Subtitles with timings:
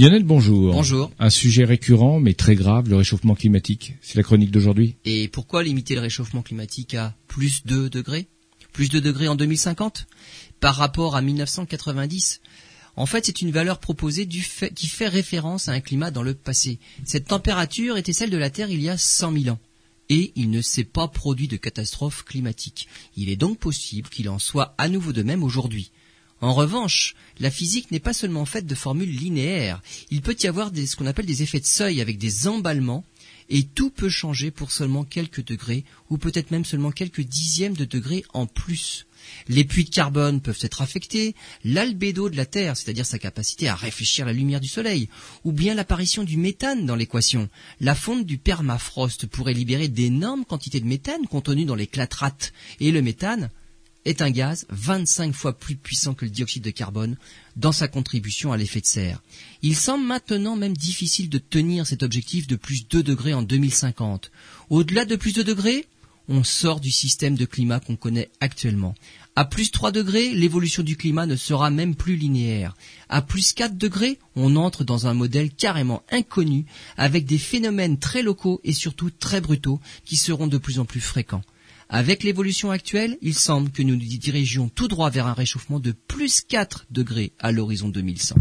[0.00, 0.72] Lionel, bonjour.
[0.72, 1.10] Bonjour.
[1.18, 3.96] Un sujet récurrent mais très grave, le réchauffement climatique.
[4.00, 4.96] C'est la chronique d'aujourd'hui.
[5.04, 8.26] Et pourquoi limiter le réchauffement climatique à plus 2 degrés?
[8.72, 10.06] Plus 2 degrés en 2050
[10.58, 12.40] Par rapport à 1990
[12.96, 16.22] en fait, c'est une valeur proposée du fait, qui fait référence à un climat dans
[16.22, 16.78] le passé.
[17.04, 19.60] Cette température était celle de la Terre il y a 100 000 ans.
[20.08, 22.88] Et il ne s'est pas produit de catastrophe climatique.
[23.16, 25.92] Il est donc possible qu'il en soit à nouveau de même aujourd'hui.
[26.40, 29.82] En revanche, la physique n'est pas seulement faite de formules linéaires.
[30.10, 33.04] Il peut y avoir ce qu'on appelle des effets de seuil avec des emballements
[33.50, 37.84] et tout peut changer pour seulement quelques degrés ou peut-être même seulement quelques dixièmes de
[37.84, 39.06] degrés en plus.
[39.48, 41.34] Les puits de carbone peuvent être affectés,
[41.64, 45.10] l'albédo de la Terre, c'est-à-dire sa capacité à réfléchir la lumière du Soleil,
[45.44, 47.50] ou bien l'apparition du méthane dans l'équation.
[47.80, 52.92] La fonte du permafrost pourrait libérer d'énormes quantités de méthane contenues dans les clatrates, et
[52.92, 53.50] le méthane
[54.04, 57.16] est un gaz 25 fois plus puissant que le dioxyde de carbone
[57.56, 59.22] dans sa contribution à l'effet de serre.
[59.62, 64.30] Il semble maintenant même difficile de tenir cet objectif de plus 2 degrés en 2050.
[64.70, 65.86] Au-delà de plus 2 degrés,
[66.28, 68.94] on sort du système de climat qu'on connaît actuellement.
[69.34, 72.76] À plus 3 degrés, l'évolution du climat ne sera même plus linéaire.
[73.08, 78.22] À plus 4 degrés, on entre dans un modèle carrément inconnu avec des phénomènes très
[78.22, 81.42] locaux et surtout très brutaux qui seront de plus en plus fréquents.
[81.92, 85.90] Avec l'évolution actuelle, il semble que nous nous dirigions tout droit vers un réchauffement de
[85.90, 88.36] plus 4 degrés à l'horizon 2100.